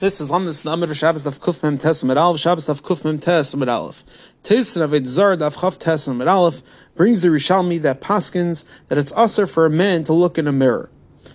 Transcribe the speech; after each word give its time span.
This 0.00 0.18
is 0.18 0.30
on 0.30 0.46
this 0.46 0.64
Lamed 0.64 0.96
Shabbos 0.96 1.26
Daf 1.26 1.38
Kuf 1.40 1.62
Mem 1.62 1.76
Tes 1.76 2.02
Amid 2.02 2.16
Aleph 2.16 2.40
Shabbos 2.40 2.66
Daf 2.66 2.80
Kuf 2.80 3.04
Mem 3.04 3.18
Tes 3.18 3.52
Amid 3.52 3.68
Aleph. 3.68 4.02
Tes 4.42 4.74
Ravid 4.74 5.06
Zar 5.06 5.36
Daf 5.36 5.56
Chav 5.56 5.78
Tes 5.78 6.08
Amid 6.08 6.26
Aleph 6.26 6.62
brings 6.94 7.20
the 7.20 7.28
Yerushalmi 7.28 7.82
that 7.82 8.00
paskins 8.00 8.64
that 8.88 8.96
it's 8.96 9.12
usher 9.14 9.46
for 9.46 9.66
a 9.66 9.70
man 9.70 10.02
to 10.04 10.14
look 10.14 10.38
in 10.38 10.46
a 10.46 10.52
mirror. 10.52 10.88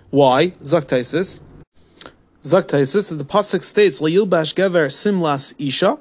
Why? 0.09 0.53
Zak 0.63 0.85
Taisvis. 0.85 1.41
Zak 2.43 2.67
Taisvis 2.67 3.09
that 3.09 3.17
the 3.17 3.23
pasuk 3.23 3.61
states 3.61 4.01
Layilbash 4.01 4.55
Gever 4.55 4.91
Simlas 4.91 5.53
Isha. 5.59 5.99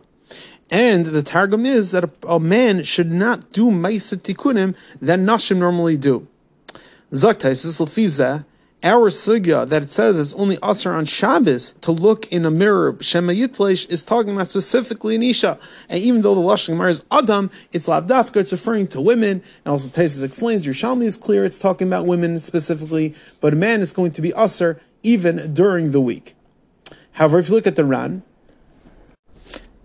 And 0.70 1.04
the 1.04 1.22
Targum 1.22 1.66
is 1.66 1.90
that 1.90 2.04
a, 2.04 2.10
a 2.26 2.40
man 2.40 2.82
should 2.84 3.12
not 3.12 3.52
do 3.52 3.66
Maisit 3.66 4.22
Tikunim 4.22 4.74
that 5.02 5.18
Nashim 5.18 5.58
normally 5.58 5.98
do. 5.98 6.26
Zak 7.12 7.40
Taisvis 7.40 7.78
Lefizah 7.78 8.46
our 8.84 9.08
sugya 9.08 9.66
that 9.66 9.82
it 9.82 9.90
says 9.90 10.18
it's 10.18 10.34
only 10.34 10.58
usher 10.62 10.92
on 10.92 11.06
Shabbos 11.06 11.72
to 11.72 11.90
look 11.90 12.30
in 12.30 12.44
a 12.44 12.50
mirror, 12.50 12.96
Shema 13.00 13.32
Yitlesh, 13.32 13.90
is 13.90 14.02
talking 14.02 14.34
about 14.34 14.48
specifically 14.48 15.16
an 15.16 15.22
Isha. 15.22 15.58
And 15.88 16.00
even 16.00 16.20
though 16.20 16.34
the 16.34 16.42
Lashon 16.42 16.68
Gemara 16.68 16.90
is 16.90 17.04
Adam, 17.10 17.50
it's 17.72 17.88
Lavdafka, 17.88 18.36
it's 18.36 18.52
referring 18.52 18.86
to 18.88 19.00
women. 19.00 19.42
And 19.64 19.72
also 19.72 19.88
Tesis 19.88 20.22
explains, 20.22 20.66
Yerushalmi 20.66 21.04
is 21.04 21.16
clear, 21.16 21.46
it's 21.46 21.58
talking 21.58 21.88
about 21.88 22.06
women 22.06 22.38
specifically, 22.38 23.14
but 23.40 23.54
a 23.54 23.56
man 23.56 23.80
is 23.80 23.94
going 23.94 24.12
to 24.12 24.22
be 24.22 24.34
usher 24.34 24.80
even 25.02 25.54
during 25.54 25.92
the 25.92 26.00
week. 26.00 26.34
However, 27.12 27.38
if 27.38 27.48
you 27.48 27.54
look 27.54 27.66
at 27.66 27.76
the 27.76 27.84
Ran, 27.84 28.22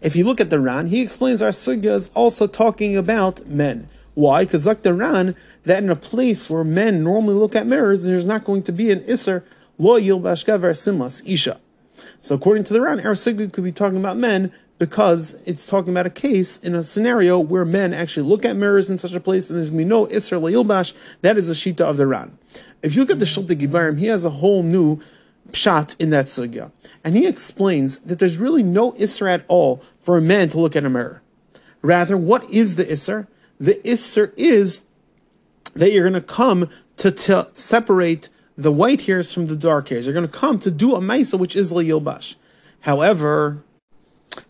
if 0.01 0.15
you 0.15 0.25
look 0.25 0.41
at 0.41 0.49
the 0.49 0.59
Ran, 0.59 0.87
he 0.87 1.01
explains 1.01 1.41
our 1.41 1.49
sugya 1.49 1.93
is 1.93 2.09
also 2.15 2.47
talking 2.47 2.97
about 2.97 3.47
men. 3.47 3.87
Why? 4.19 4.43
Because 4.43 4.65
like 4.65 4.81
the 4.81 4.93
Ran, 4.93 5.33
that 5.63 5.81
in 5.81 5.89
a 5.89 5.95
place 5.95 6.49
where 6.49 6.65
men 6.65 7.05
normally 7.05 7.35
look 7.35 7.55
at 7.55 7.65
mirrors, 7.65 8.05
there's 8.05 8.27
not 8.27 8.43
going 8.43 8.63
to 8.63 8.73
be 8.73 8.91
an 8.91 8.99
Isser, 9.03 9.43
lo 9.77 9.95
yil 9.95 10.19
bashkaver 10.19 10.71
simas 10.71 11.25
isha. 11.25 11.57
So 12.19 12.35
according 12.35 12.65
to 12.65 12.73
the 12.73 12.81
Ran, 12.81 12.99
our 13.05 13.13
sugya 13.13 13.49
could 13.49 13.63
be 13.63 13.71
talking 13.71 13.97
about 13.97 14.17
men 14.17 14.51
because 14.77 15.39
it's 15.45 15.65
talking 15.65 15.93
about 15.93 16.05
a 16.05 16.09
case 16.09 16.57
in 16.57 16.75
a 16.75 16.83
scenario 16.83 17.39
where 17.39 17.63
men 17.63 17.93
actually 17.93 18.27
look 18.27 18.43
at 18.43 18.57
mirrors 18.57 18.89
in 18.89 18.97
such 18.97 19.13
a 19.13 19.21
place 19.21 19.49
and 19.49 19.55
there's 19.55 19.69
going 19.69 19.79
to 19.79 19.85
be 19.85 19.89
no 19.89 20.05
Isser 20.07 20.37
Layilbash. 20.37 20.93
That 21.21 21.37
is 21.37 21.47
the 21.47 21.53
Shita 21.53 21.85
of 21.89 21.95
the 21.95 22.05
Ran. 22.05 22.37
If 22.83 22.95
you 22.95 23.03
look 23.03 23.11
at 23.11 23.19
the 23.19 23.25
Shiltei 23.25 23.57
Gibborim, 23.57 23.99
he 23.99 24.07
has 24.07 24.25
a 24.25 24.31
whole 24.31 24.63
new 24.63 24.99
pshat 25.51 25.95
in 25.97 26.09
that 26.09 26.25
sugya. 26.25 26.73
And 27.05 27.15
he 27.15 27.25
explains 27.25 27.99
that 27.99 28.19
there's 28.19 28.37
really 28.37 28.63
no 28.63 28.91
Isser 28.93 29.33
at 29.33 29.45
all 29.47 29.81
for 30.01 30.17
a 30.17 30.21
man 30.21 30.49
to 30.49 30.59
look 30.59 30.75
at 30.75 30.83
a 30.83 30.89
mirror. 30.89 31.21
Rather, 31.81 32.17
what 32.17 32.49
is 32.49 32.75
the 32.75 32.83
Isser? 32.83 33.27
The 33.59 33.75
Isser 33.83 34.33
is 34.37 34.85
that 35.75 35.91
you're 35.91 36.09
going 36.09 36.21
to 36.21 36.27
come 36.27 36.69
to, 36.97 37.47
separate 37.53 38.29
the 38.57 38.71
white 38.71 39.03
hairs 39.03 39.33
from 39.33 39.47
the 39.47 39.55
dark 39.55 39.89
hairs. 39.89 40.05
You're 40.05 40.13
going 40.13 40.27
to 40.27 40.31
come 40.31 40.59
to 40.59 40.71
do 40.71 40.95
a 40.95 40.99
Maisa, 40.99 41.37
which 41.37 41.55
is 41.55 41.71
Layilbash. 41.71 42.35
However, 42.81 43.63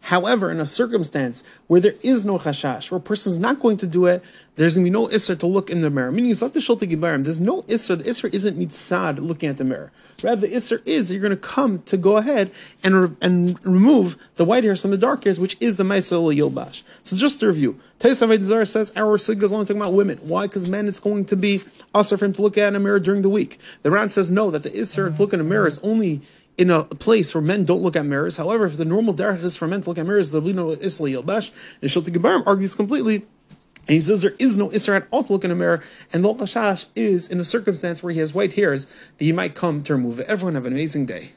However, 0.09 0.49
in 0.49 0.59
a 0.59 0.65
circumstance 0.65 1.43
where 1.67 1.79
there 1.79 1.93
is 2.02 2.25
no 2.25 2.39
chashash, 2.39 2.89
where 2.89 2.97
a 2.97 3.02
person 3.02 3.31
is 3.31 3.38
not 3.38 3.59
going 3.59 3.77
to 3.77 3.85
do 3.85 4.07
it, 4.07 4.23
there's 4.55 4.75
going 4.75 4.85
to 4.85 4.89
be 4.89 4.91
no 4.91 5.05
isser 5.05 5.38
to 5.38 5.45
look 5.45 5.69
in 5.69 5.81
the 5.81 5.91
mirror. 5.91 6.11
Meaning, 6.11 6.31
it's 6.31 6.41
not 6.41 6.53
the 6.53 6.59
gibarim. 6.59 7.23
There's 7.23 7.39
no 7.39 7.61
isser. 7.63 7.95
The 7.95 8.05
isser 8.05 8.33
isn't 8.33 8.57
mitzad 8.57 9.19
looking 9.19 9.49
at 9.49 9.57
the 9.57 9.63
mirror. 9.63 9.91
Rather, 10.23 10.47
the 10.47 10.55
isser 10.55 10.81
is 10.87 11.11
you're 11.11 11.21
going 11.21 11.30
to 11.30 11.37
come 11.37 11.83
to 11.83 11.95
go 11.95 12.17
ahead 12.17 12.49
and 12.83 12.95
re- 12.95 13.15
and 13.21 13.63
remove 13.63 14.17
the 14.37 14.45
white 14.45 14.63
hairs 14.63 14.81
from 14.81 14.89
the 14.89 14.97
dark 14.97 15.25
hairs, 15.25 15.39
which 15.39 15.55
is 15.59 15.77
the 15.77 15.83
ma'aseh 15.83 16.35
yilbash. 16.35 16.81
So 17.03 17.15
just 17.15 17.39
to 17.41 17.47
review, 17.47 17.80
Avaydazar 17.99 18.67
says 18.67 18.91
our 18.95 19.19
sig 19.19 19.43
is 19.43 19.53
only 19.53 19.67
talking 19.67 19.80
about 19.80 19.93
women. 19.93 20.17
Why? 20.23 20.47
Because 20.47 20.67
men, 20.67 20.87
it's 20.87 20.99
going 20.99 21.25
to 21.25 21.35
be 21.35 21.61
usher 21.93 22.17
for 22.17 22.25
him 22.25 22.33
to 22.33 22.41
look 22.41 22.57
at 22.57 22.69
in 22.69 22.75
a 22.75 22.80
mirror 22.80 22.99
during 22.99 23.21
the 23.21 23.30
week. 23.30 23.59
The 23.83 23.91
Ran 23.91 24.09
says 24.09 24.31
no, 24.31 24.49
that 24.49 24.63
the 24.63 24.71
isser 24.71 25.15
to 25.15 25.21
look 25.21 25.33
in 25.33 25.39
a 25.39 25.43
mirror 25.43 25.67
is 25.67 25.77
only 25.80 26.21
in 26.59 26.69
a 26.69 26.83
place 26.83 27.33
where 27.33 27.41
men 27.41 27.63
don't 27.63 27.81
look 27.81 27.95
at 27.95 28.05
mirrors. 28.05 28.35
However, 28.35 28.65
if 28.65 28.75
the 28.75 28.83
normal 28.83 29.13
derech 29.13 29.41
is 29.43 29.55
for 29.55 29.65
men 29.65 29.81
to 29.81 29.89
look 29.89 29.97
at 29.97 30.05
mirrors, 30.05 30.31
the 30.31 30.41
Lino 30.41 30.71
Isla 30.71 31.09
Yilbash, 31.09 31.52
and 31.81 31.89
Shiltei 31.89 32.13
Gibborim 32.13 32.45
argues 32.45 32.75
completely. 32.75 33.25
And 33.88 33.95
he 33.95 34.02
says 34.02 34.21
there 34.21 34.35
is 34.38 34.57
no 34.57 34.67
Isra 34.69 34.97
at 34.97 35.07
all 35.09 35.23
to 35.23 35.33
look 35.33 35.45
in 35.45 35.52
a 35.52 35.55
mirror, 35.55 35.81
and 36.11 36.23
the 36.23 36.33
Hashash 36.33 36.86
is 36.95 37.30
in 37.30 37.39
a 37.39 37.45
circumstance 37.45 38.03
where 38.03 38.14
he 38.14 38.20
has 38.20 38.33
white 38.33 38.53
hairs 38.53 38.86
that 39.17 39.23
he 39.23 39.31
might 39.31 39.55
come 39.55 39.81
to 39.83 39.93
remove 39.95 40.20
it. 40.20 40.27
Everyone 40.27 40.55
have 40.55 40.65
an 40.65 40.73
amazing 40.73 41.05
day. 41.05 41.27